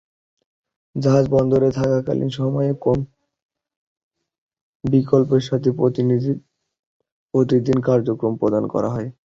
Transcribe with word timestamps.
জাহাজ 0.95 1.25
বন্দরে 1.31 1.69
থাকাকালীন 1.79 2.29
সময়ে 2.39 2.71
কম 2.83 2.99
বিকল্পের 4.83 5.43
সাথে 5.49 5.69
প্রতিদিন 7.33 7.77
কার্যক্রম 7.87 8.33
প্রদান 8.41 8.63
করা 8.73 8.89
হয়। 8.95 9.09